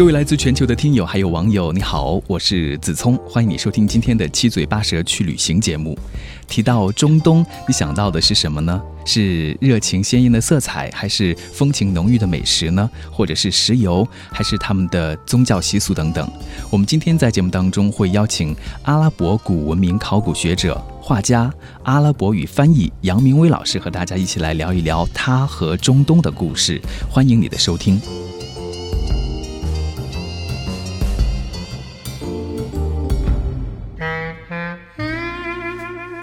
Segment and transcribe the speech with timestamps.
[0.00, 5.94] 各位来自全球的听友还有网友，你好，我是子聪，欢迎你收听今天的七嘴八舌去旅行节目。
[6.48, 8.80] 提到中东，你想到的是什么呢？
[9.04, 12.88] 是热情鲜艳的色彩，还是风情浓郁的美食呢？
[13.12, 16.26] 或者是石油，还是他们的宗教习俗等等？
[16.70, 26.80] 我们今天在节目当中会邀请阿拉伯古文明考古学者、画家、阿拉伯语翻译杨明威老师和大家一起来聊一聊他和中东的故事。
[27.10, 28.00] 欢迎你的收听。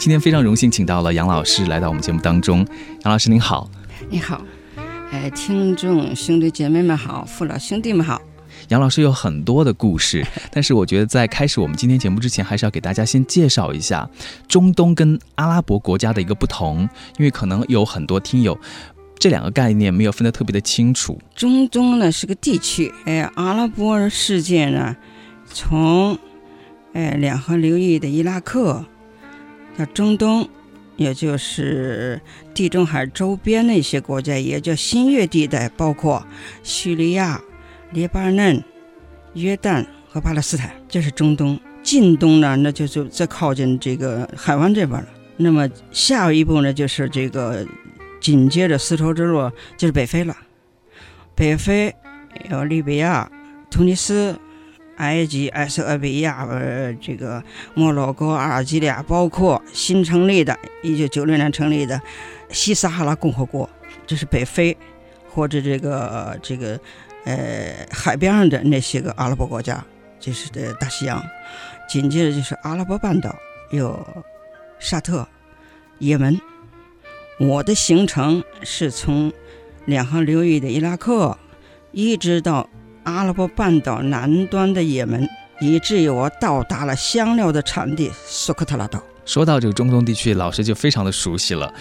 [0.08, 2.60] 今天非常荣幸请到了杨老师来到我们节目当中。
[3.04, 3.70] 杨老师您好，
[4.10, 4.42] 你好，
[5.12, 8.22] 哎，听众兄弟姐妹们好，父老兄弟们好。
[8.70, 14.10] 杨老师有很多的故事， 但是我觉得在开始我们今天节目之前，还是要给大家先介绍一下
[14.48, 18.58] 中东跟阿拉伯国家的一个不同，因为可能有很多听友
[19.20, 21.20] 这两个概念没有分得特别的清楚。
[21.36, 24.96] 中东呢是个地区，哎，阿拉伯世界呢，
[25.52, 26.18] 从
[26.94, 28.86] 哎两河流域的伊拉克。
[29.80, 30.50] 那中东，
[30.96, 32.20] 也就是
[32.54, 36.26] 地中海周边那些国家，也叫新月地带，包括
[36.64, 37.40] 叙利亚、
[37.92, 38.64] 黎巴嫩、
[39.36, 41.60] 约旦和巴勒斯坦，这是中东。
[41.84, 45.08] 近东呢，那就是再靠近这个海湾这边了。
[45.38, 47.64] 那么下一步呢，就是这个
[48.20, 50.36] 紧接着丝绸之路就是北非了。
[51.36, 51.96] 北非
[52.50, 53.32] 有利比亚、
[53.70, 54.36] 突尼斯。
[54.98, 62.00] 埃及、埃塞俄比亚、呃，这个摩洛哥、阿尔及利亚，包括新成立的1996年成立的
[62.50, 63.70] 西撒哈拉共和国，
[64.06, 64.76] 这是北非，
[65.30, 66.80] 或者这个这个
[67.26, 69.84] 呃海边上的那些个阿拉伯国家，
[70.20, 71.24] 这是的大西洋。
[71.88, 73.36] 紧接着就是阿拉伯半岛，
[73.72, 74.06] 有
[74.80, 75.28] 沙特、
[76.00, 76.40] 也门。
[77.40, 79.32] 我的行程是从
[79.86, 81.38] 两河流域的伊拉克，
[81.92, 82.68] 一直到。
[83.08, 85.26] 阿拉伯半岛南端的也门，
[85.62, 89.02] 以至于我到达了香料的产地苏克特拉岛。
[89.26, 91.74] 说到这个中东地区，老师就非常的熟悉了。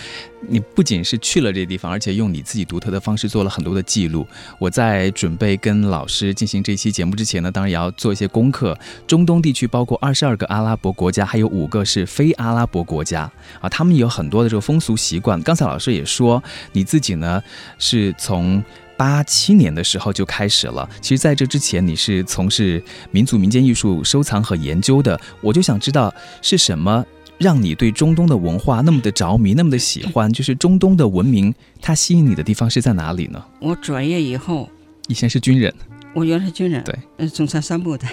[0.49, 4.25] 你不仅是去了这个地方，而且用你自己独特的方式做了很多的记录。
[4.61, 8.79] 我在准备跟老师进行这期节目之前呢，当然也要做一些功课。
[9.09, 13.29] 中东地区包括二十二个阿拉伯国家，还有五个是非阿拉伯国家
[13.61, 15.43] 啊，他们有很多的这个风俗习惯。
[15.43, 17.43] 刚才老师也说，你自己呢
[17.81, 18.63] 是从。
[18.97, 20.89] 八七年的时候就开始了。
[21.01, 25.21] 其实，在这之前，你是从事民族民间艺术收藏和研究的。
[25.41, 26.13] 我就想知道，
[26.43, 27.05] 是什么
[27.39, 30.33] 让你对中东的文化那么的着迷，那么的喜欢？
[30.33, 33.45] 就是中东的文明，它吸引你的地方是在哪里呢？
[33.61, 34.69] 我转业以后，
[35.09, 35.73] 以前是军人。
[36.15, 38.07] 我原来是军人，对，呃，中山三部的。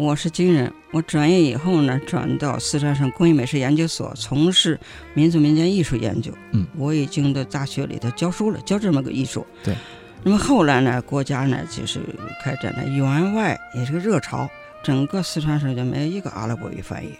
[0.00, 4.80] 我是军人，我转业以后呢，转到四川省工艺美术研究所从事
[5.12, 6.32] 民族民间艺术研究。
[6.52, 9.46] 嗯，我已经在大学里头教书了，教这么个艺术。
[9.62, 9.76] 对。
[10.22, 12.00] 那么后来呢，国家呢就是
[12.42, 14.48] 开展了援外，也是个热潮，
[14.82, 17.12] 整个四川省就没有一个阿拉伯语翻译。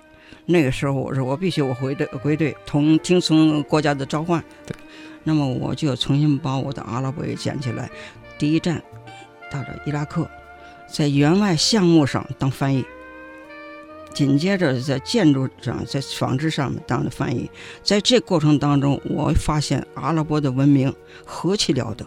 [0.47, 4.43] 那个时候，我说我必须我回队归队，同听从国家的召唤。
[4.67, 4.75] 对。
[5.23, 7.91] 那么我就重新把我的阿拉伯语捡起来，
[8.39, 8.83] 第一站
[9.53, 10.27] 到了伊拉克。
[10.93, 12.85] 在员外项目上当翻译，
[14.13, 17.49] 紧接着在建筑上、在纺织上面当的翻译，
[17.83, 20.93] 在这过程当中，我发现阿拉伯的文明
[21.25, 22.05] 何其了得。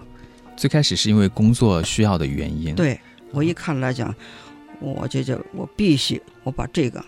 [0.58, 3.00] 最开始是因为工作需要的原因，对
[3.32, 4.14] 我一看来讲，
[4.80, 7.04] 我这就我必须我把这个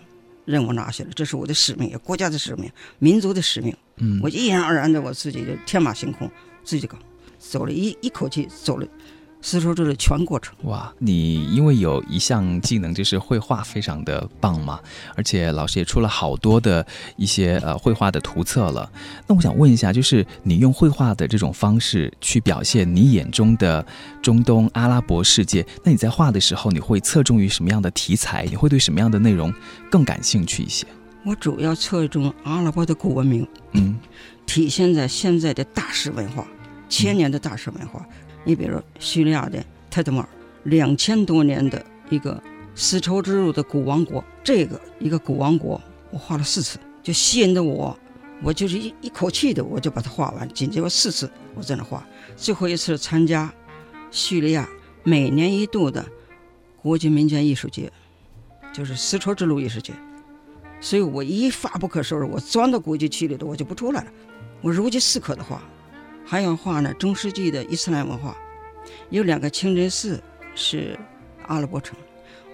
[0.46, 3.76] 任务拿下来，这是我的使命，也国家的使命，民族的使命。
[3.98, 6.30] 嗯，我毅然而然的我自己就天马行空，
[6.64, 6.98] 自己搞，
[7.38, 8.88] 走了一一口气走了。
[9.46, 10.92] 丝绸之路全过程哇！
[10.98, 14.80] 你因为有一项技能就是绘画，非常的棒嘛，
[15.16, 16.84] 而且老师也出了好多的
[17.16, 18.92] 一些呃绘画的图册了。
[19.28, 23.86] 那我想问一下，就是你用绘画的这种方式去表现你眼中的
[24.20, 28.48] 中东阿拉伯世界，那你在画的时候，你会侧重于什么样的题材？
[28.50, 29.54] 你会对什么样的内容
[29.92, 30.88] 更感兴趣一些？
[31.24, 34.00] 我主要侧重阿拉伯的古文明，嗯，
[34.48, 36.48] 体现在现在的大师文化，
[36.90, 38.04] 千年的大师文化。
[38.46, 39.62] 你比如叙利亚的
[39.92, 40.30] 泰德莫尔，
[40.64, 42.42] 两千多年的一个
[42.76, 45.82] 丝绸之路的古王国，这个一个古王国，
[46.12, 47.98] 我画了四次，就吸引的我，
[48.44, 50.48] 我就是一一口气的我就把它画完。
[50.54, 52.06] 紧接着四次我在那画，
[52.38, 53.52] 最后一次参加
[54.12, 54.70] 叙利亚
[55.04, 56.06] 每年一度的
[56.82, 57.92] 国际民间艺术节，
[58.72, 59.92] 就是丝绸之路艺术节，
[60.80, 64.12] 所以我一发不可收拾，我钻到国际区里头我就不出来了。
[64.62, 65.64] 我如饥似渴的画，
[66.26, 68.36] 还要画呢中世纪的伊斯兰文化。
[69.10, 70.22] 有两个清真寺
[70.56, 70.98] 是
[71.48, 71.96] 阿拉伯城，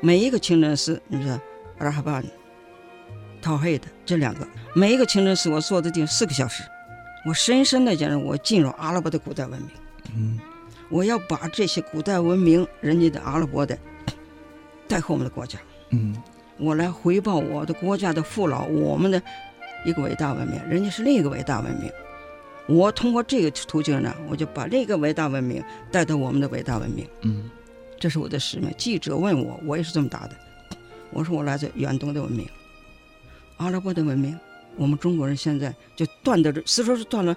[0.02, 1.40] 每一个清真寺，你说
[1.78, 2.22] 阿拉哈巴、
[3.42, 6.64] 陶黑的这两个，每一个清真寺我坐的地四个小时，
[7.26, 9.70] 我深深的讲，我进入阿拉伯的古代文明。
[10.16, 10.40] 嗯，
[10.90, 13.78] 我要把这些古代文明，人家的阿拉伯的
[14.88, 15.58] 带回我们的国家。
[15.92, 16.16] 嗯，
[16.58, 19.22] 我来回报我的国家的父老，我们的
[19.86, 21.92] 一个伟大文明，人家是另一个伟大文明。
[22.68, 27.08] 我通过这个途径呢，我就把这个伟大文明带到我们的伟大文明。
[27.22, 27.50] 嗯，
[28.00, 28.74] 这是我的使命。
[28.78, 30.36] 记者问我，我也是这么答的。
[31.10, 32.48] 我说我来自远东的文明，
[33.58, 34.40] 阿拉伯的文明。
[34.78, 37.36] 我们中国人现在就断的，丝绸是断了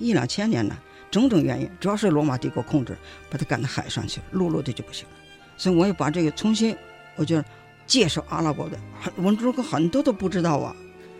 [0.00, 0.76] 一两千年了，
[1.08, 2.96] 种种原因，主要是罗马帝国控制，
[3.30, 5.14] 把它赶到海上去了，陆路的就不行了。
[5.56, 6.76] 所以我也把这个重新，
[7.14, 7.40] 我就
[7.86, 8.76] 介绍阿拉伯的，
[9.14, 10.74] 我们中国很多都不知道啊。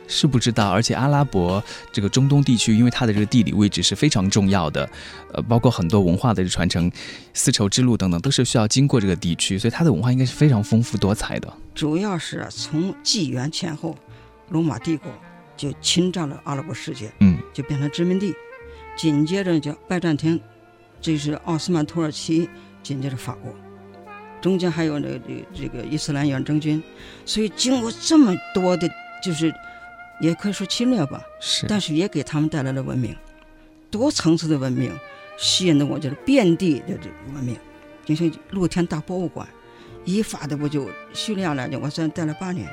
[0.07, 4.89] 是不知道，而且阿拉伯这个中东地区，因为它的这个地理位置是非常重要的，
[5.33, 6.91] 呃，包括很多文化的传承、
[7.33, 11.53] 丝绸之路等等，都是需要经过这个地区，所以它的文化应该是非常丰富多彩的。
[11.75, 13.97] 主要是从纪元前后，
[14.51, 15.11] 罗马帝国
[15.57, 18.35] 就侵占了阿拉伯世界，嗯，就变成殖民地，
[18.97, 20.39] 紧接着就拜占庭，
[21.01, 22.49] 这是奥斯曼土耳其，
[22.83, 23.55] 紧接着法国，
[24.43, 25.21] 中间还有这个
[25.55, 26.83] 这个伊斯兰远征军，
[27.25, 28.87] 所以经过这么多的，
[29.23, 29.53] 就是。
[30.21, 33.15] 也可以说侵略吧，是，但是也给他们带来了文明，
[33.91, 34.93] 多层次的文明，
[35.37, 37.57] 吸引的我就是遍地的这个文明，
[38.05, 39.47] 就像露天大博物馆，
[40.05, 42.69] 一发的不就叙利亚来讲，我算待了八年，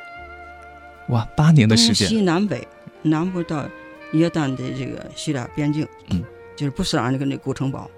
[1.09, 2.67] 哇，八年的时间，西南北，
[3.01, 3.67] 南部到
[4.11, 6.23] 约旦的这个叙利亚边境，嗯，
[6.55, 7.89] 就是布什尔那个那古城堡，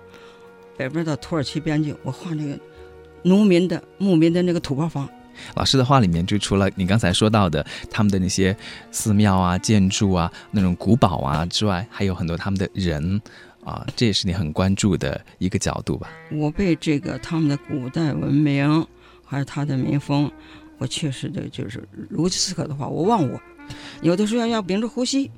[0.77, 2.57] 北边到土耳其边境，我画那个
[3.23, 5.09] 农民的牧民的那个土包房。
[5.55, 8.55] 老师的话里面，就除了你刚才说到的他们的那些
[8.91, 13.21] 寺庙啊、建筑啊、那种古堡啊之外，还有很多他们的人
[13.63, 16.09] 啊，这也是你很关注的一个角度吧？
[16.31, 18.85] 我被这个他们的古代文明，
[19.25, 20.29] 还有他的民风，
[20.77, 23.39] 我确实的就是如饥似渴的话，我忘我，
[24.01, 25.31] 有的时候要要屏住呼吸。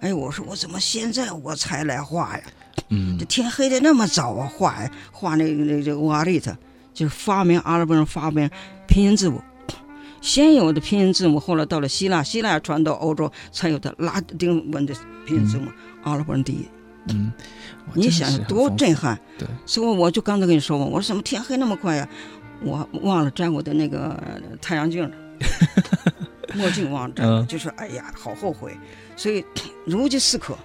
[0.00, 2.44] 哎，我说我怎么现在我才来画呀？
[2.90, 4.76] 嗯，这天黑的那么早啊，画
[5.10, 6.56] 画那个那这个瓦利特，
[6.94, 8.48] 就是发明阿拉伯人发明。
[8.88, 9.40] 拼音字母，
[10.20, 14.92] 先有的拼音字母，后来到了希腊，希腊传到欧洲，才有的拉丁文的
[15.24, 15.70] 拼音字母。
[16.02, 16.66] 阿拉伯人第一。
[17.10, 17.32] 嗯，
[17.94, 19.16] 你想多震撼。
[19.38, 19.46] 对。
[19.64, 22.08] 所以我就刚才跟你说嘛，我说怎么天黑那么快呀？
[22.62, 24.20] 我忘了摘我的那个
[24.60, 25.16] 太阳镜了，
[26.54, 28.76] 墨镜忘了摘，就是哎呀，好后悔。
[29.16, 29.44] 所以
[29.84, 30.58] 如饥似渴。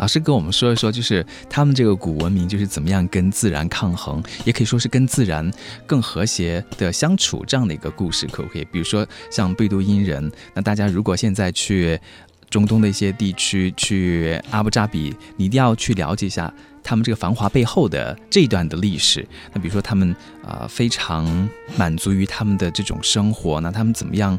[0.00, 5.48] 老师跟我们说一说，就是他们这个古文明就是怎么样跟自然抗衡，也可以说是跟自然
[5.86, 8.64] 更和谐的相处这样的一个故事，可不可以？
[8.72, 12.00] 比如说像贝都因人，那大家如果现在去
[12.48, 16.50] 中东的一些地区，去阿布扎比，你一定要去了解一下
[16.82, 19.28] 他们这个繁华背后的这一段的历史。
[19.52, 24.38] 那比如说他们啊非常满足于他们的这种生活，那他们怎么样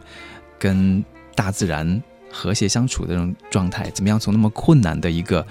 [0.58, 1.06] 跟
[1.36, 2.02] 大自然？
[2.32, 5.46] 和谐相处的这种状态，怎么样从那么困难的一个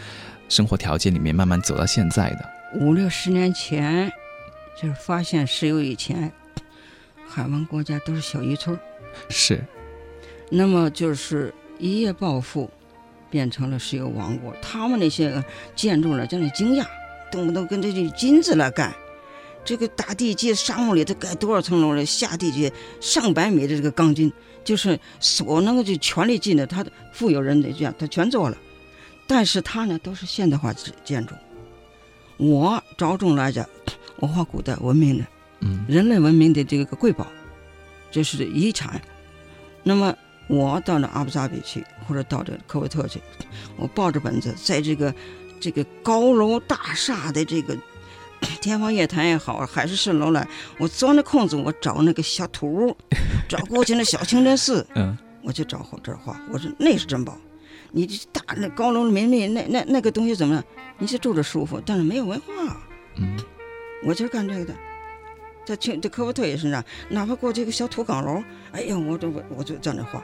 [0.49, 2.51] 生活条件里面慢慢走到现在的？
[2.81, 4.11] 五六十年前，
[4.81, 6.33] 就是发现石油以前，
[7.29, 8.79] 海湾国家都是小渔村
[9.29, 9.63] 是。
[10.49, 12.71] 那么就是一夜暴富，
[13.29, 14.55] 变成了石油王国。
[14.61, 15.45] 他们那些
[15.77, 16.85] 建筑呢，真的惊讶，
[17.31, 18.93] 动不动跟这些金子来干。
[19.71, 24.33] 这个大地基沙漠里头盖多少层楼了下地基上百米的这个钢筋。
[24.65, 28.59] 就是所能够就全力进的，他的富有人的这样，他全做了。
[29.29, 30.75] 但是他呢，都是现代化
[31.05, 31.37] 建筑。
[32.37, 33.65] 我着重来讲，
[34.19, 35.25] 我画古代文明的，
[35.61, 37.29] 嗯，人类文明的这个瑰宝，
[38.11, 39.01] 这是遗产。
[39.85, 40.13] 那么
[40.49, 43.21] 我到那阿布扎比去，或者到这科威特去，
[43.77, 45.15] 我抱着本子，在这个
[45.61, 47.77] 这个高楼大厦的这个。
[48.61, 50.47] 天方夜谭也好，海市蜃楼来，
[50.79, 52.97] 我钻着空子，我找那个小土屋，
[53.49, 56.41] 找过去那小清真寺，嗯，我就找这画。
[56.53, 57.39] 我说那是珍宝，
[57.91, 60.65] 你这大那高楼林立，那那那个东西怎么样？
[60.99, 62.47] 你是住着舒服，但是没有文化。
[63.17, 63.37] 嗯，
[64.05, 64.75] 我就是干这个的。
[65.65, 68.43] 在清这科威特也是这样，哪怕过去一个小土岗楼，
[68.73, 70.23] 哎呀，我这我我就在那画，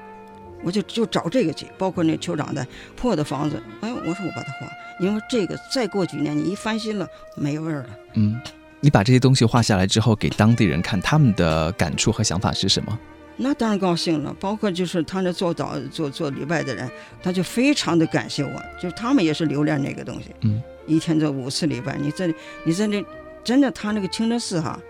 [0.66, 4.68] 我就就找这个去，包括那酋长的破的房子，哎，我说我把它画。
[4.98, 7.90] 因为这个再过几年，你一翻新了，没味儿了。
[8.14, 8.40] 嗯，
[8.80, 12.98] 你把这些东西画下来之后，给当地人看，他们的感触和想法是什么？
[13.36, 14.34] 那当然高兴了。
[14.40, 16.90] 包括就是他那做导做做礼拜的人，
[17.22, 20.34] 他就非常的感谢我，就他们也是留恋那个东西。
[20.40, 23.04] 嗯，一天做五次礼拜，你在你在那
[23.44, 24.80] 真的，他那个清真寺哈，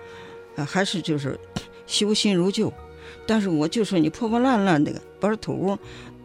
[0.54, 1.38] 呃，还是就是
[1.86, 2.72] 修心如旧。
[3.26, 5.78] 但是我就说你破破烂烂的，不是土屋，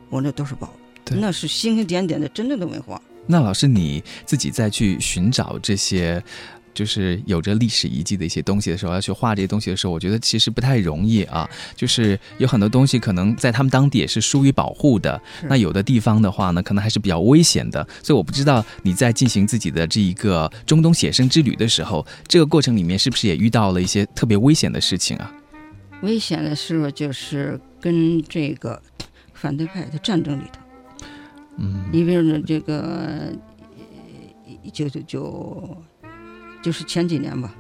[0.10, 0.74] 我那都是宝，
[1.12, 3.02] 那是星星点点的真正的文化。
[3.28, 6.24] 那老师你自己再去寻找这些。
[6.74, 11.48] 就是有着历史遗迹的一些东西的时候，要去画这些东西的时候，我觉得其实不太容易啊。
[11.76, 17.86] 就是有很多东西可能在他们当地也是疏于保护的，那有的地方的话呢，可能还是比较危险的。
[18.02, 25.30] 所以我不知道你在进行自己的这一个中东写生之旅的时候，这个过程里面是不是也遇到了一些特别危险的事情啊？
[26.02, 28.82] 危险的时候就是跟这个
[29.34, 30.60] 反对派的战争里头，
[31.58, 33.32] 嗯，你比如说这个，
[34.74, 35.78] 就就就。
[36.64, 37.56] 就是前几年吧，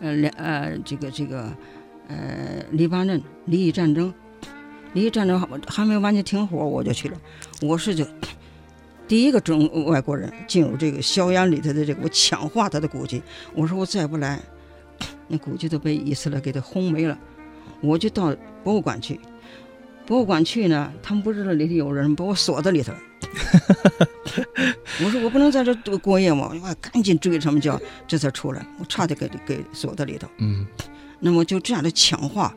[0.00, 1.52] 呃，两呃，这个这个，
[2.06, 4.14] 呃，黎巴嫩黎以战争，
[4.92, 5.36] 黎以战争
[5.66, 7.20] 还没完全停火，我就去了。
[7.60, 8.06] 我是就
[9.08, 13.20] 第一个中外国人进入这个硝烟里头的这个，我强化他的古迹。
[13.52, 14.40] 我说我再不来，
[15.26, 17.18] 那古迹都被以色列给他轰没了。
[17.80, 19.18] 我就到博物馆去，
[20.06, 22.92] 博物馆去呢，他们不知道里头有人，把我锁在里头。
[25.04, 28.66] 我说我不能在这过过夜嘛，我赶紧追着他们叫，这才出来。
[28.78, 30.28] 我差点给给锁在里头。
[30.38, 30.66] 嗯，
[31.20, 32.54] 那么就这样的强化，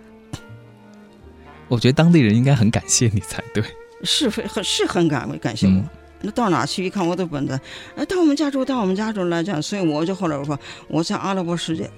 [1.67, 3.63] 我觉得当地人应该很感谢你才对。
[4.03, 5.83] 是非很是很感感谢我。
[6.21, 7.59] 那到哪去一看我的本子，
[7.95, 11.89] 哎，到我们家住，到我们家住来讲，所以我就后来我说我在阿拉伯世界，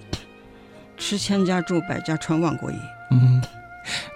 [0.98, 2.76] 吃千家住百家，穿万国衣。
[3.12, 3.42] 嗯。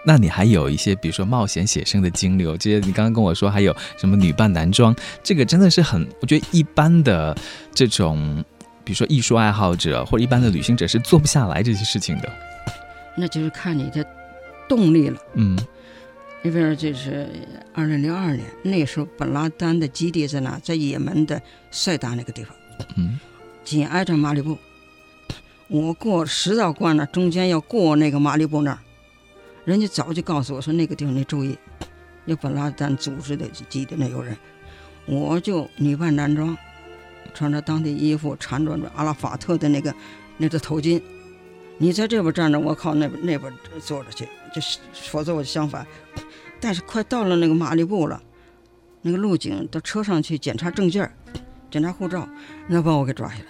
[0.03, 7.37] 那你还有一些，比如说冒险写生的经历，我记得你刚刚跟我说还有什么女扮男装，这个真的是很，我觉得一般的
[7.71, 8.43] 这种，
[8.83, 12.29] 比如说艺术爱好者或者一般的旅行者是做不下来这些事情的。
[13.15, 14.03] 那就是看你的
[14.67, 15.21] 动力了。
[15.35, 15.55] 嗯，
[16.41, 17.29] 那边就是
[17.71, 20.57] 二零零二年，那时候本拉丹的基地在哪？
[20.63, 22.55] 在也门的塞达那个地方。
[22.95, 23.19] 嗯，
[23.63, 24.57] 紧挨着马里布。
[25.69, 28.79] 我过十道关呢，中间要过那个马里布那儿。
[29.65, 31.55] 人家早就告诉我说那个地方你注意，
[32.25, 34.35] 有本拉登组织的基地那有人，
[35.05, 36.57] 我就女扮男装，
[37.35, 39.93] 穿着当地衣服，缠着阿拉法特的那个
[40.37, 40.99] 那个头巾，
[41.77, 45.85] 你在这边站着，我靠那边那边坐着去，就是否则我就相反。
[46.59, 48.19] 但是快到了那个马里布了，
[49.03, 51.15] 那个路警到车上去检查证件
[51.69, 52.27] 检查护照，
[52.67, 53.45] 那把我给抓下来，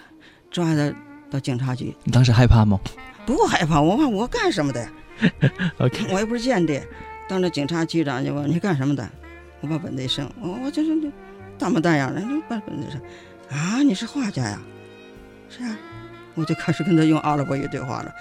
[0.50, 0.94] 抓下来
[1.30, 1.94] 到警察局。
[2.04, 2.78] 你当时害怕吗？
[3.26, 4.88] 不害怕，我怕我干什么的？
[5.78, 6.86] OK，我又不是间谍，
[7.28, 9.08] 当着警察局长就问你干什么的，
[9.60, 11.10] 我把本子一伸，我我就是那
[11.58, 13.00] 大模大样的，你把本子一伸，
[13.50, 14.60] 啊，你是画家呀？
[15.50, 15.76] 是啊，
[16.34, 18.12] 我就开始跟他用阿拉伯语对话了，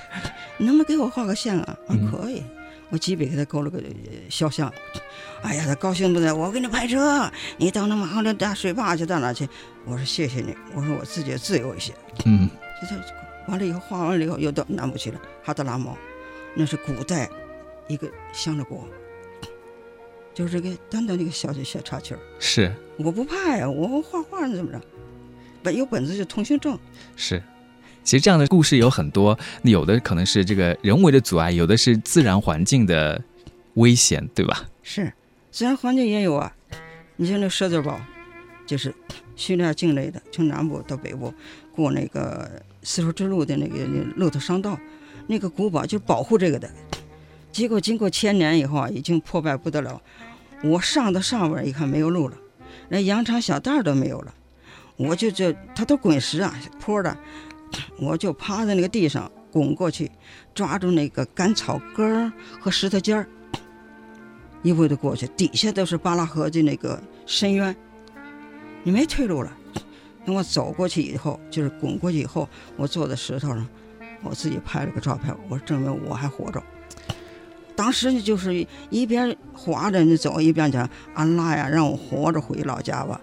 [0.57, 1.77] 你能不能给我画个像啊？
[1.87, 2.43] 啊，可以，
[2.89, 3.81] 我几笔给他勾了个
[4.29, 4.71] 肖像，
[5.41, 9.47] 哎呀，他高兴不得，我给你派车，你到那马上的大水坝去，到哪去？
[9.85, 11.93] 我说谢谢你，我说我自己自由一些，
[12.25, 12.49] 嗯，
[12.81, 12.95] 就他
[13.47, 15.95] 完了以后画完了以后又到南部去了，哈德拉姆。
[16.55, 17.29] 那是古代
[17.87, 18.87] 一个乡的国，
[20.33, 22.19] 就是这个单单的一个小小插曲儿。
[22.39, 24.81] 是，我不怕呀，我画画怎么着？
[25.61, 26.77] 本有本子就通行证。
[27.15, 27.41] 是，
[28.03, 33.21] 其实这样的故事有很多，有的可能是这个人为的阻碍，有的是自然环境的
[33.75, 34.67] 危险，对吧？
[34.81, 35.13] 是，
[35.51, 36.51] 自然环境也有啊。
[37.15, 37.99] 你像那狮子堡，
[38.65, 38.93] 就是
[39.35, 41.33] 叙利亚境内的，从南部到北部
[41.75, 42.49] 过那个
[42.83, 44.79] 丝绸之路的那个那骆驼商道。
[45.27, 46.67] 那个古堡就保护这个的，
[47.51, 50.01] 结果经过千年以后啊，已经破败不得了。
[50.63, 52.35] 我上到上边一看没有路了，
[52.89, 54.33] 连羊肠小道都没有了。
[54.97, 57.15] 我就这，它都滚石啊，坡的，
[57.99, 60.09] 我就趴在那个地上滚过去，
[60.55, 63.29] 抓住那个干草根和石头尖儿，
[64.63, 65.27] 一步就过去。
[65.37, 67.75] 底下都是巴拉河的那个深渊，
[68.81, 69.55] 你没退路了。
[70.25, 73.67] 等我走过去以后，就是滚过去以后，我坐在石头上。
[74.21, 76.61] 我自己拍了个照片，我证明我还活着。
[77.73, 83.21] 当时呢，就是一边滑着你走，一边讲安拉呀，让我活着回老家吧。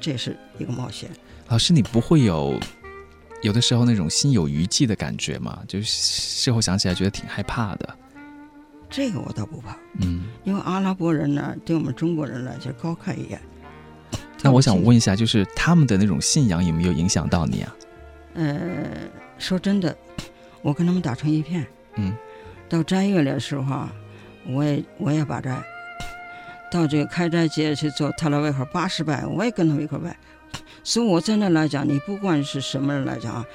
[0.00, 1.08] 这是一个冒险。
[1.46, 2.58] 老师，你不会有
[3.42, 5.60] 有的时候那种心有余悸的感觉吗？
[5.68, 7.96] 就是事后想起来觉得挺害怕的。
[8.88, 13.40] 这个我倒不怕，嗯，因为阿拉伯人呢，对我们中国人来讲高看一眼。
[14.42, 17.76] 那我想问一下，就是他们的那种信仰有没有影响到你啊？
[18.34, 18.56] 呃。
[19.38, 19.96] 说真的，
[20.60, 21.66] 我跟他们打成一片。
[21.94, 22.14] 嗯，
[22.68, 23.90] 到斋月的时候啊，
[24.46, 25.58] 我也我也把斋。
[26.70, 30.14] 到这个开斋节去做特拉维克八十拜，我也跟他们一块拜。
[30.84, 33.46] 所以我在那来讲，你不管是什么人来讲啊，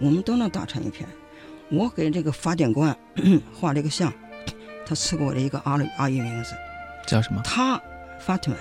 [0.00, 1.08] 我们都能打成一片。
[1.68, 2.96] 我给这个法典官
[3.52, 4.12] 画了一个像，
[4.86, 6.54] 他赐给我的一个阿拉阿语名字，
[7.08, 7.42] 叫什么？
[7.44, 7.82] 他
[8.20, 8.60] 法特曼。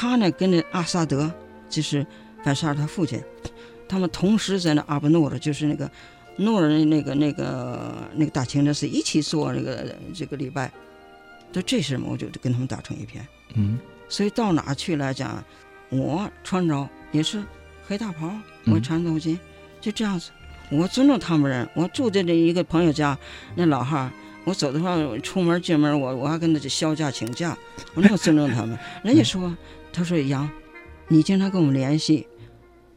[0.00, 1.28] 他呢跟着阿萨德，
[1.68, 2.06] 就是
[2.44, 3.20] 反沙尔他父亲。
[3.88, 5.90] 他们同时在那阿布诺的，就是那个
[6.36, 10.70] 诺尔那个那个那个大清真寺一起做那个这个礼拜，
[11.50, 13.26] 就这事嘛我就跟他们打成一片。
[13.54, 13.76] 嗯，
[14.08, 15.42] 所以到哪去来讲，
[15.88, 17.42] 我穿着也是
[17.84, 18.28] 黑大袍，
[18.66, 19.36] 嗯我缠头巾，
[19.80, 20.30] 就这样子。
[20.70, 23.18] 我尊重他们人，我住在这一个朋友家，
[23.56, 24.12] 那老汉儿，
[24.44, 27.58] 我走的话，我出门进门，我我还跟他去销假请假，
[27.94, 28.78] 我那么尊重他们。
[29.02, 29.52] 人家说，
[29.98, 30.48] 他说杨，
[31.08, 32.24] 你经常跟我们联系，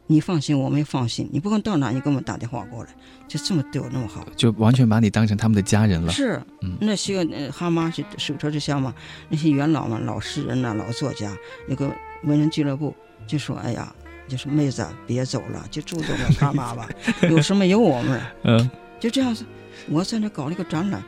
[0.06, 1.28] 你放心，我们也放心。
[1.32, 2.90] 你不管到哪，你给我们打电话过来，
[3.26, 4.24] 就这么对我那么好。
[4.36, 6.12] 就完全把你当成他们的家人了。
[6.12, 8.94] 是，嗯那些哈妈是手车之乡嘛，
[9.28, 11.90] 那些元老嘛，老诗人呐、老作家，那个
[12.22, 12.94] 文人俱乐部，
[13.26, 13.92] 就说哎呀，
[14.28, 16.88] 就是妹子啊别走了，就住在我哈妈吧，
[17.28, 19.44] 有什么有我们， 嗯就这样子。
[19.88, 21.02] 我在那搞了一个展览，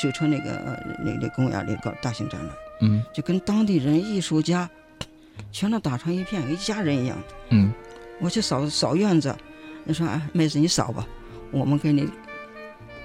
[0.00, 4.70] 水车那个呃那那公园里搞大型展览，嗯就跟当地人、艺术家
[5.52, 7.16] 全都打成一片，一家人一样。
[7.50, 7.72] 嗯
[8.20, 9.34] 我去扫扫院子，
[9.84, 11.06] 你说哎，妹子你扫吧，
[11.50, 12.08] 我们给你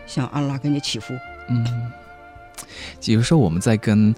[0.05, 1.13] 向安拉给你祈福。
[1.49, 1.65] 嗯。
[3.01, 4.13] 比如说我们在跟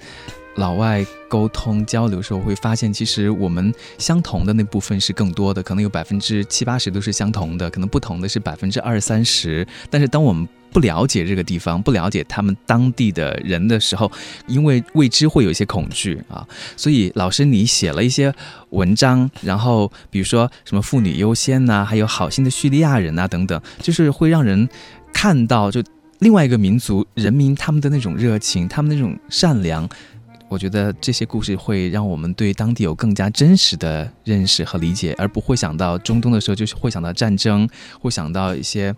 [0.55, 9.65] 老外沟通交流的时候，会发现其实我们相同的那部分是更多的，可能有百分之七八十都是相同的，可能不同的是百分之二三十。
[9.89, 14.11] 但是当我们不了解这个地方，不了解他们当地的人的时候，
[14.47, 18.33] 因为未知会有一些恐惧啊， 所以老师你写了一些
[18.71, 24.67] 文章，然后比如说什么妇女优先呐、还有好心的叙利亚人呐、等等，就是会让人
[25.13, 25.81] 看到就
[26.19, 29.89] 另外一个民族人民他们的那种热情，他们那种善良。
[30.51, 37.65] 我觉得这些故事会让我们对当地有更加真实的认识和理解，而不会想到中东的时候，就是会想到战争，
[38.01, 38.93] 会想到一些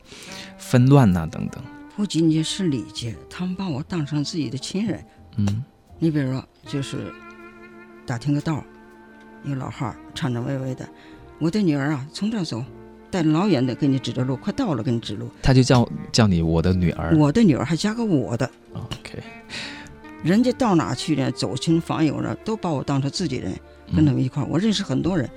[0.57, 1.63] 纷乱呐、等等。
[1.95, 5.05] 不仅仅是礼节，他们把我当成自己的亲人。
[5.37, 5.63] 嗯
[5.99, 7.13] 你比如说，就是
[8.03, 8.63] 打听个道儿，
[9.43, 10.89] 一个老汉儿颤颤巍巍的，
[11.37, 12.65] 我的女儿啊，从这儿走，
[13.11, 15.29] 带老远的给你指着路，快到了给你指路。
[15.43, 17.15] 他就叫叫你我的女儿。
[17.15, 19.21] 我的女儿还加个我的，OK，
[20.23, 21.29] 人家到哪去呢？
[21.31, 23.53] 走亲访友呢，都把我当成自己人，
[23.95, 24.45] 跟他们一块儿。
[24.49, 25.29] 我认识很多人，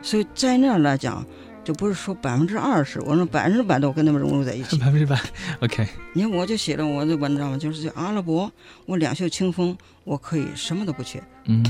[0.00, 1.26] 所以在那儿来讲，
[1.64, 4.78] 就不是说百分之二十，我说百分之百都跟他们融入在一起。
[4.80, 5.20] 百分之百。
[5.60, 8.50] OK，你看，我就写了我的文章嘛，就是在阿拉伯，
[8.86, 11.64] 我两袖清风，我可以什么都不缺，嗯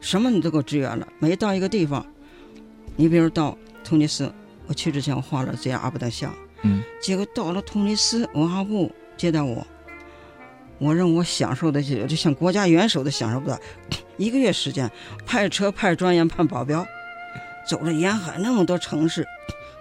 [0.00, 1.06] 什么你都给我支援了。
[1.18, 2.04] 每到一个地方，
[2.96, 4.32] 你比如到突尼斯，
[4.66, 9.64] 我去之前我画了这样阿布达像，嗯结果到了突尼斯文化部接待我，
[10.80, 13.56] 我让我享受的就就像国家元首都享受不到。
[14.16, 14.90] 一个月时间，
[15.26, 16.84] 派车、派专员、派保镖，
[17.68, 19.24] 走了沿海那么多城市。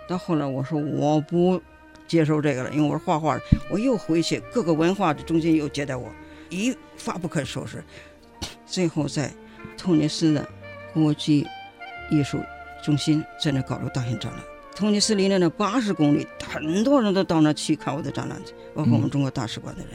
[0.07, 1.61] 到后来我说我不
[2.05, 6.09] 接受这个了，因为我是画画的，我又回去各个文化的中心又接待我，
[6.49, 7.83] 一发不可收拾。
[8.65, 9.31] 最后在
[9.77, 10.47] 突尼斯的
[10.93, 11.47] 国际
[12.11, 12.39] 艺术
[12.83, 14.41] 中心在那搞了个大型展览。
[14.75, 19.91] 突尼斯离那那八十公里，很多人都到那去看我的展览去，包括我们中国大使馆的人。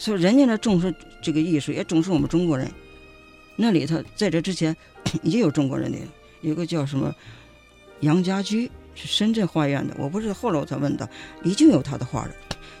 [0.00, 2.66] 所以人家呢重视这个艺术，也重视我们中国人。
[3.56, 4.74] 那里头在这之前
[5.22, 5.98] 也有中国人的，
[6.40, 7.14] 有个叫什么
[8.00, 9.94] 杨家驹，是深圳画院的。
[9.98, 11.06] 我不是后来我才问的，
[11.44, 12.30] 已经有他的画了。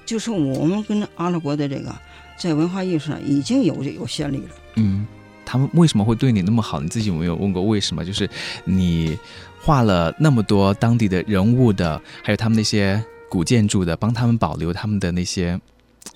[0.06, 1.94] 就说我们跟阿拉伯的这个
[2.38, 4.54] 在文化艺术上已经有有先例了。
[4.76, 5.06] 嗯，
[5.44, 6.80] 他们为什么会对你那么好？
[6.80, 8.02] 你自己有没有问过为什么？
[8.02, 8.26] 就是
[8.64, 9.18] 你
[9.60, 15.60] 画了那么多当地的人物的，还有他们那些古建筑的，帮他们保留他们的那些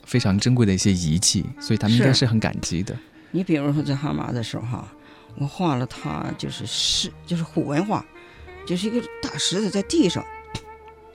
[0.05, 2.97] 非常珍贵的一些遗迹，所以他们应该是是很感激的。
[3.31, 4.89] 你比如说在哈马的时候哈，
[5.37, 8.05] 我画了它就是石，就是虎文化，
[8.67, 10.25] 就是一个大石头在地上，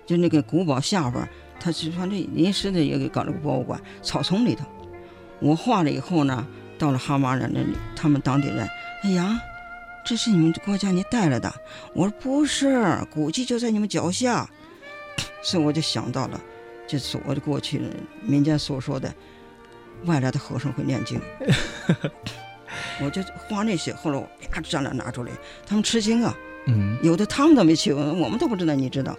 [0.05, 1.29] 就那个古堡下边儿，
[1.59, 4.65] 它是反正临时的也给搞了个博物馆，草丛里头。
[5.39, 6.45] 我画了以后呢，
[6.77, 8.67] 到了哈马人那里，他们当地人，
[9.03, 9.39] 哎呀，
[10.05, 11.49] 这是你们国家你带来的？
[11.93, 14.49] 我说不是，古迹就在你们脚下，
[15.41, 16.41] 所以我就想到了，
[16.89, 17.79] 就所谓的过去
[18.23, 19.13] 民间所说的，
[20.05, 21.21] 外来的和尚会念经。
[22.99, 25.31] 我就画那些，后来我啪展览拿出来，
[25.67, 29.15] 他们吃惊啊，嗯，有的他们都没去过，我们都不知道，你知道，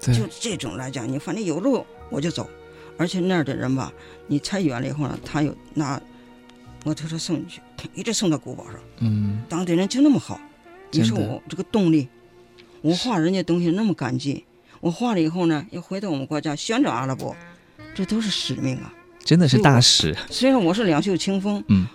[0.00, 0.14] 对。
[0.14, 2.48] 就这种来讲，你反正有路我就走，
[2.96, 3.92] 而且那儿的人吧，
[4.26, 6.00] 你太远了以后呢，他有拿
[6.84, 7.60] 摩托车送你去，
[7.94, 9.42] 一直送到古堡上，嗯。
[9.46, 10.40] 当地人就那么好，
[10.90, 12.08] 你说我这个动力，
[12.80, 14.44] 我画人家东西那么感激，
[14.80, 17.34] 我画了以后呢，又回到我们国家宣传阿拉伯，
[17.94, 18.92] 这都是使命啊。
[19.24, 20.16] 真的是大使。
[20.30, 21.86] 虽然我是两袖清风，嗯，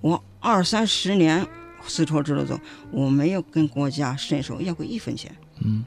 [0.00, 1.46] 我二三十年
[1.86, 2.58] 丝绸之路走，
[2.90, 5.34] 我没有跟国家伸手要过一分钱。
[5.60, 5.84] 嗯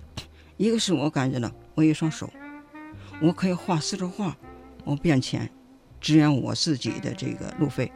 [0.57, 2.29] 一个是我感觉到我有一双手，
[3.19, 4.37] 我可以画丝绸画，
[4.83, 5.49] 我变钱，
[5.99, 7.91] 支援我自己的这个路费，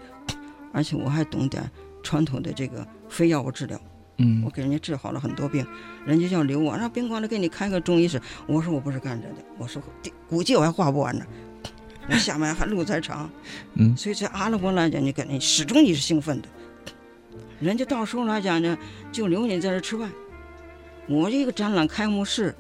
[0.74, 1.70] 而且我还懂点
[2.02, 3.80] 传统的这个非药物治疗，
[4.18, 5.66] 我嗯给人家治好了很多病，
[6.06, 9.82] 人家要留我，让宾馆里给你开个中医室，我说我不是干这的，我说
[10.30, 11.26] 估计我还画不完呢，
[12.10, 13.30] 我下面还路再长。
[13.74, 16.48] 嗯所以在阿拉伯来讲，你肯定始终你是兴奋的。
[17.60, 18.78] 人家到时候来讲呢，
[19.12, 20.10] 就留你在这吃饭。
[21.08, 22.56] 我这个展览开幕式，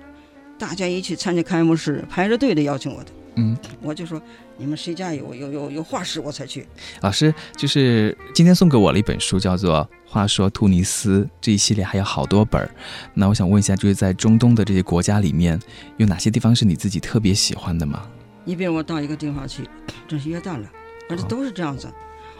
[0.58, 4.22] 大家一起参加开幕式，排着队的邀请我的，嗯，我就说
[4.58, 6.68] 你们谁家有有有有画室我才去。
[7.02, 12.70] 老师就是今天送给我了一本书，叫做《话说突尼斯》这一系列还有好多本儿。
[13.14, 15.60] 那我想问一下，就是在中东的这些国家里面，
[15.98, 18.08] 有哪些地方是你自己特别喜欢的吗？
[18.46, 19.68] 你比如我到一个地方去，
[20.08, 20.72] 这是约旦了，
[21.10, 21.92] 而且都是这样子。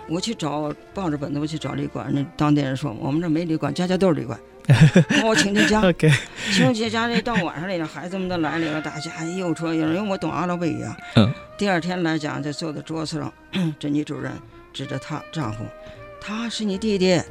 [0.08, 4.40] 我去找抱着本子，我去找旅馆，那当地人说我们这没旅馆，家家都是旅馆。
[5.26, 6.10] 我请你家，OK，
[6.54, 10.98] 请你家里到晚上来了，孩子们都来了，大家又说有人，因为我懂阿拉伯语啊。
[11.18, 11.30] 嗯。
[11.58, 13.34] 第二天来讲，就坐在桌子上，
[13.78, 14.32] 这女主人
[14.72, 15.66] 指着她丈夫，
[16.22, 17.22] 他是你弟弟，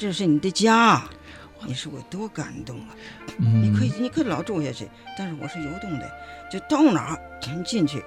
[0.00, 1.02] 这是你的家。
[1.66, 2.96] 你说我多感动啊！
[3.38, 6.10] 嗯，你可以，你可以老住下去，但是我是游动的，
[6.50, 7.20] 就到哪儿
[7.54, 8.02] 你 进去。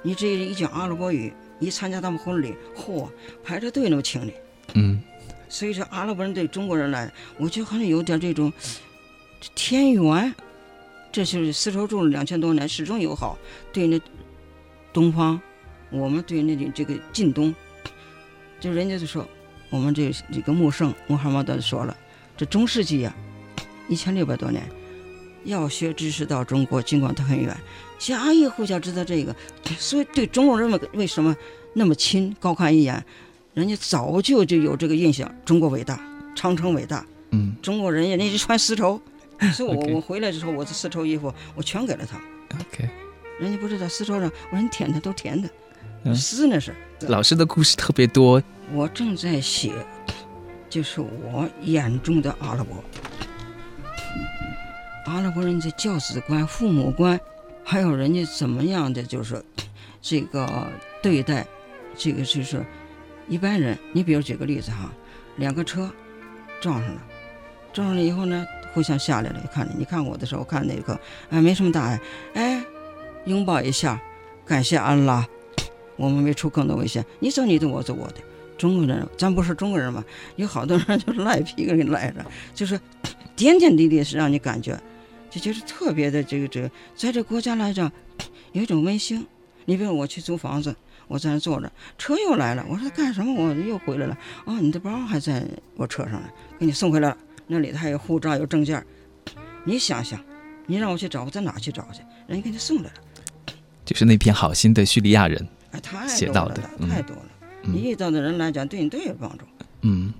[0.00, 3.10] 你这一讲阿拉伯语，一参加他们婚礼，嚯，
[3.42, 4.32] 排着队那么请你。
[4.72, 5.02] 嗯
[5.50, 8.50] 所以说，阿拉伯人对中国人来，我觉得好像有点这种
[9.54, 10.34] 天缘。
[11.12, 13.36] 这就是丝绸住了两千多年，始终友好。
[13.70, 14.00] 对那
[14.94, 15.38] 东方，
[15.90, 17.54] 我们对那这个近东，
[18.58, 19.28] 就人家就说，
[19.74, 21.96] 我们这这个穆圣穆罕默德说了，
[22.36, 23.12] 这中世纪呀、
[23.88, 24.62] 一千六百多年，
[25.42, 27.52] 要学知识到中国，尽管它很远，
[27.98, 29.34] 家喻户晓知道这个，
[29.76, 31.34] 所以对中国人们为什么
[31.72, 33.04] 那么亲，高看一眼，
[33.52, 36.00] 人家早就就有这个印象，中国伟大，
[36.36, 37.56] 长城伟大，嗯。
[37.60, 39.02] 中国人家人家穿丝绸，
[39.52, 42.16] 所以我我回来之后，我的丝绸衣服我全给了他
[42.60, 42.88] ，，OK。
[43.40, 45.50] 人家不是在丝绸上，我说你舔的都甜的，
[46.04, 46.14] 嗯。
[46.14, 46.72] 丝那是。
[47.08, 48.40] 老师的故事特别多，
[48.72, 49.72] 我正在写，
[50.70, 52.82] 就是我眼中的阿拉伯。
[55.06, 57.20] 阿拉伯人的教子观、父母观，
[57.62, 59.44] 还有人家怎么样的，就是
[60.00, 60.66] 这个
[61.02, 61.46] 对待，
[61.94, 62.64] 这个就是
[63.28, 63.78] 一般人。
[63.92, 64.90] 你比如举个例子哈，
[65.36, 65.90] 两个车
[66.60, 67.02] 撞上了，
[67.72, 70.98] 撞上了以后呢，互相下来了，看你，看我的时候，看那个，
[71.28, 72.00] 哎，没什么大碍，
[72.32, 72.64] 哎，
[73.26, 74.00] 拥抱一下，
[74.46, 75.26] 感谢安拉，
[75.96, 77.04] 我们没出更多危险。
[77.20, 78.14] 你走你的，我走我的。
[78.56, 80.04] 中国人，咱不是中国人嘛，
[80.36, 82.80] 有好多人 就是赖皮给你赖着，就是
[83.36, 84.78] 点点滴滴是让你感觉，
[85.30, 87.90] 就觉得特别的这个这个，在这国家来讲
[88.52, 89.26] 有一种温馨。
[89.66, 90.76] 你比如我去租房子，
[91.08, 93.32] 我在那坐着，车又来了，我说干什么？
[93.34, 94.18] 我又回来了。
[94.44, 95.42] 哦，你的包还在
[95.74, 97.16] 我车上呢，给你送回来了。
[97.46, 98.84] 那里头还有护照，有证件。
[99.64, 100.22] 你想想，
[100.66, 102.00] 你让我去找，我在哪去找去？
[102.26, 102.92] 人家给你送来了。
[103.86, 105.48] 就是那片好心的叙利亚人。
[105.70, 107.22] 哎，太写多了到的嗯太多了。
[107.24, 107.30] 嗯
[107.66, 109.44] 你遇到的人来讲，对你都有帮助。
[109.82, 110.12] 嗯，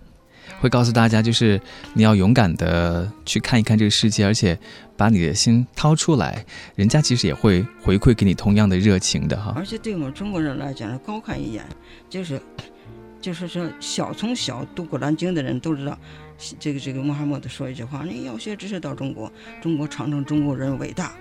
[0.61, 1.61] 会告诉大家，就是
[1.95, 4.59] 你要勇敢的去看一看这个世界，而且
[4.97, 9.53] 把你的心掏出来，人家其实也会回馈给你同样的热情的哈。
[9.57, 11.65] 而且对我们中国人来讲，高看一眼，
[12.11, 12.41] 就是，
[13.21, 15.99] 就是说小从小读《古兰经》的人都知道，
[16.59, 21.13] 这个这个穆罕默德说一句话：你要学知识到中国，中国长城中国人伟大。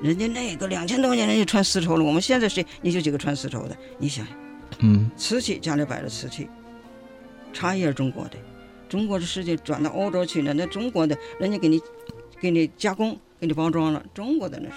[0.00, 3.76] 人家那个两千多年人家穿丝绸了，我们现在谁你就几个穿丝绸的？
[3.98, 4.34] 你想想，
[4.80, 6.48] 嗯瓷器家里摆着瓷器，
[7.52, 8.36] 茶叶是中国的，
[8.88, 11.80] 中国的世界转到欧洲去了，那中国的人家给你
[12.40, 14.74] 给你加工，给你包装了，中国的那是。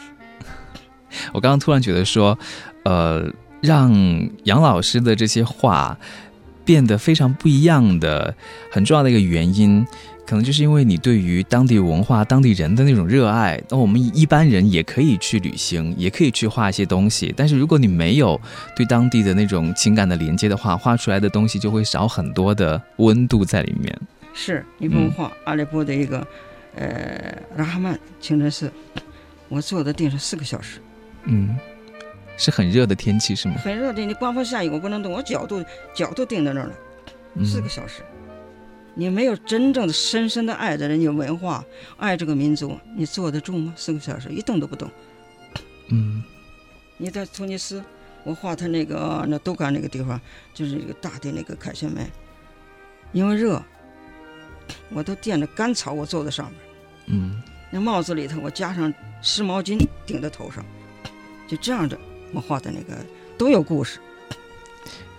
[1.33, 2.37] 我刚刚突然觉得说，
[2.83, 3.93] 呃，让
[4.43, 5.97] 杨老师的这些话
[6.65, 8.35] 变得非常不一样的
[8.71, 9.85] 很重要的一个原因，
[10.25, 13.62] 可能就是因为你对于当地文化、当地人的那种热爱。
[13.69, 18.39] 那我们一般人也可以去旅行，也可以去画一些东西，但是如果你没有
[18.75, 23.95] 对当地的那种情感的连接的话，画出来的东西就会少很多的温度在里面。
[24.33, 26.25] 是你比如画阿里波的一个，
[26.75, 28.71] 呃，拉哈曼清真寺，
[29.49, 30.79] 我坐在地上四个小时，
[31.25, 31.55] 嗯，
[32.38, 33.55] 是很热的天气是吗？
[33.63, 36.73] 很热的，你刮风下雨我不能动，我脚都脚都定在那儿了，
[37.36, 38.01] 嗯四个小时。
[38.95, 41.63] 你没有真正的深深的爱着人家文化，
[41.97, 43.73] 爱这个民族，你坐得住吗？
[43.75, 44.89] 四个小时一动都不动。
[45.89, 46.23] 嗯
[46.97, 47.84] 你在突尼斯，
[48.23, 50.19] 我画他那个那都干那个地方，
[50.53, 52.08] 就是一个大的那个凯旋门，
[53.12, 53.62] 因为热，
[54.89, 56.60] 我都垫着干草，我坐在上面。
[57.08, 60.63] 嗯那帽子里头我加上湿毛巾顶在头上，
[61.47, 61.97] 就这样的，
[62.32, 62.95] 我画的那个
[63.38, 63.99] 都有故事，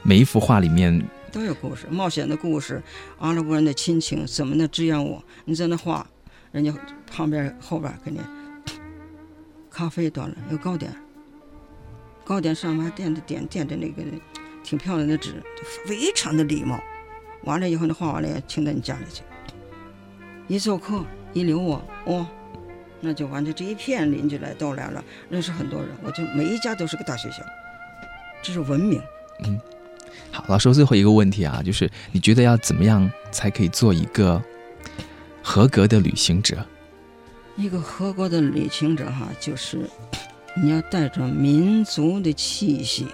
[0.02, 2.80] 每一幅画里面，都有故事，冒险的故事，
[3.18, 5.20] 阿拉伯人的亲情怎么能支援我？
[5.44, 6.06] 你在那画，
[6.52, 6.72] 人家
[7.10, 8.20] 旁边后边给你
[9.68, 10.94] 咖啡端了，有糕点，
[12.24, 14.04] 糕点上面垫着点垫着那个
[14.62, 15.42] 挺漂亮的纸，
[15.84, 16.80] 非常的礼貌。
[17.42, 19.24] 完了以后，呢，画完了请到你家里去，
[20.46, 22.24] 一做客一留我，哦，
[23.00, 23.52] 那就完了。
[23.52, 27.42] 这一片邻居来都来了，认识很多人，我就每一家都是个大学校，
[28.40, 29.02] 这是文明。
[30.30, 34.42] 好，老师最后一个问题啊，就是你觉得要怎么样才可以做一个
[35.42, 36.64] 合格的旅行者？
[37.56, 39.88] 一个合格的旅行者哈，就是
[40.60, 43.06] 你要带着民族的气息，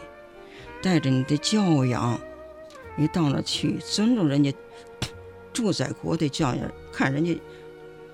[0.83, 2.19] 带着你的教养，
[2.97, 4.51] 你到那去尊重人家
[5.53, 7.39] 住在国的教养，看人家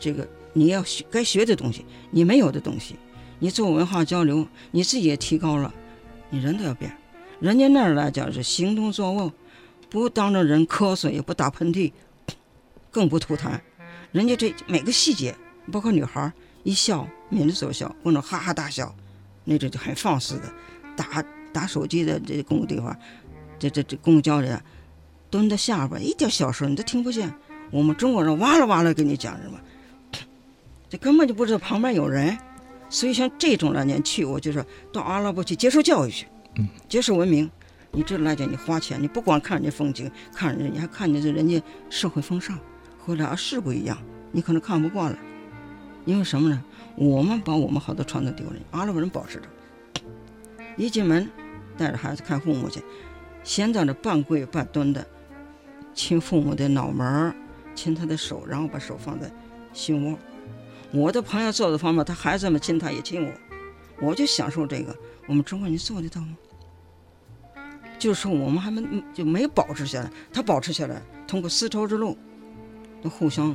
[0.00, 2.96] 这个你要学该学的东西，你没有的东西，
[3.38, 5.72] 你做文化交流，你自己也提高了，
[6.28, 6.90] 你人都要变。
[7.40, 9.32] 人家那儿来讲是行动坐卧，
[9.90, 11.92] 不当着人瞌睡，也不打喷嚏，
[12.90, 13.60] 更不吐痰，
[14.12, 15.34] 人家这每个细节。
[15.72, 18.94] 包括女孩一笑，抿着嘴笑，或者哈哈大笑，
[19.42, 20.42] 那种就很放肆的。
[20.96, 22.96] 打打手机的这公共地方，
[23.58, 24.48] 这这这公交里，
[25.28, 27.34] 蹲在下边，一点小声你都听不见。
[27.72, 29.58] 我们中国人哇啦哇啦跟你讲什么，
[30.88, 32.38] 这根本就不知道旁边有人。
[32.88, 36.26] 所以像这种来讲去，我就说到阿拉伯去接受教育去，
[36.88, 37.50] 接受文明。
[37.92, 42.58] 你这来讲，你花钱，你不光看人家风景，看人家你还看见这人家社会风尚，
[42.98, 43.96] 和俩是不一样，
[44.32, 45.18] 你可能看不惯了。
[46.04, 46.62] 因为什么呢？
[46.94, 49.48] 我们把我们好多传统丢了，阿拉伯人保持着。
[50.76, 51.28] 一进门，
[51.78, 52.82] 带着孩子看父母去，
[53.42, 55.06] 先在那半跪半蹲的，
[55.94, 57.34] 亲父母的脑门儿，
[57.74, 59.30] 亲他的手，然后把手放在
[59.72, 60.18] 心窝。
[60.92, 63.32] 我的朋友做的方法，他孩子们亲他也亲我，
[64.08, 64.94] 我就享受这个。
[65.26, 66.36] 我们中国人做得到吗？
[67.98, 68.82] 就是我们还没
[69.14, 72.16] 就没保持下来，他保持下来，通过丝绸之路，
[73.02, 73.54] 都互相，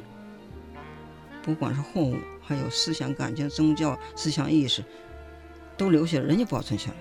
[1.42, 2.16] 不管是货物。
[2.44, 4.84] 还有思想、感情、宗教、思想意识，
[5.78, 6.98] 都留下，人家保存下来。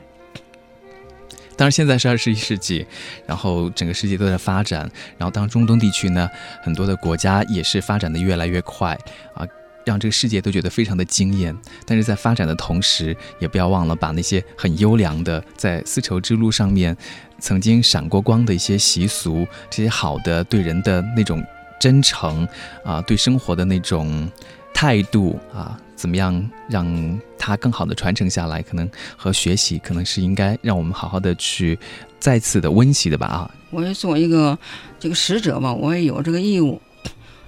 [1.57, 2.87] 当然，现在是二十一世纪，
[3.26, 6.31] 然后整个世界都在发展，然后当中东地区呢，
[6.62, 8.96] 很多的国家也是发展的越来越快
[9.35, 9.44] 啊，
[9.84, 11.56] 让这个世界都觉得非常的惊艳。
[11.86, 16.96] 但是在发展的同时，也不要忘了把那些很优良的，在丝绸之路上面
[17.38, 21.44] 曾经闪过光的一些习俗，这些好的对人的那种
[21.80, 22.46] 真诚
[22.84, 24.30] 啊，对生活的那种。
[24.72, 28.62] 态度啊，怎么样让它更好的传承下来？
[28.62, 31.78] 可能和学习，可能是应该让我们好好的去
[32.18, 33.50] 再次的温习的吧啊！
[33.70, 34.58] 我也做一个
[34.98, 36.80] 这个使者吧，我也有这个义务，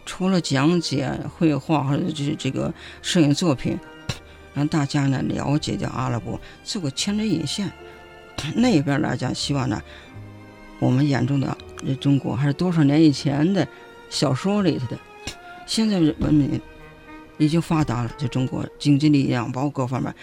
[0.05, 3.79] 除了讲解绘画或者就是这个摄影作品，
[4.55, 7.71] 让大家呢了解这阿拉伯，做个牵针引线。
[8.57, 9.81] 那边来讲，希望呢，
[10.79, 13.67] 我们眼中的这中国还是多少年以前的
[14.11, 14.99] 小说里头的，
[15.67, 16.61] 现在文明。
[17.39, 20.15] 已经发达了，就中国经济力量，包括各方面，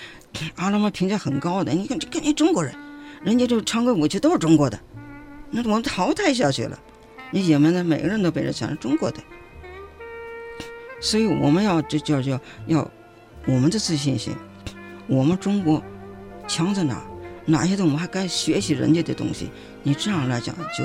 [0.55, 1.73] 阿拉伯评价很高的。
[1.73, 2.73] 你看，这肯定中国人，
[3.23, 4.79] 人家这常规武器都是中国的，
[5.49, 6.79] 那我们淘汰下去了。
[7.31, 9.17] 你也门的每个人都被人想是中国的，
[10.99, 12.89] 所以我们要这叫叫要
[13.45, 14.33] 我们的自信心，
[15.07, 15.81] 我们中国
[16.47, 17.01] 强在哪？
[17.45, 19.49] 哪些东西我们还该学习人家的东西？
[19.81, 20.83] 你这样来讲，就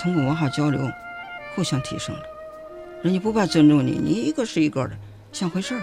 [0.00, 0.80] 通过文化交流，
[1.54, 2.22] 互相提升了。
[3.02, 4.96] 人家不怕尊重你，你一个是一个的。
[5.32, 5.82] 像回事儿，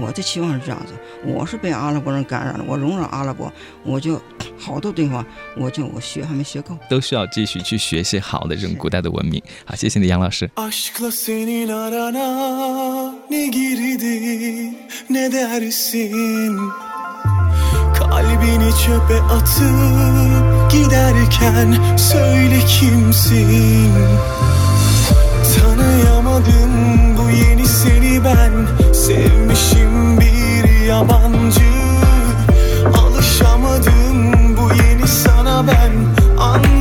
[0.00, 0.92] 我的期望是这样子。
[1.24, 3.52] 我是被阿拉伯人感染了，我融入阿拉伯，
[3.84, 4.20] 我就
[4.58, 5.24] 好多地方，
[5.56, 9.42] 我就我学还没学够，都需要继续去学习好的这种古代的文明。
[9.64, 10.50] 好，谢谢你，杨老师。
[29.02, 31.72] Sevmişim bir yabancı.
[32.98, 35.92] Alışamadım bu yeni sana ben.
[36.38, 36.71] Anladım.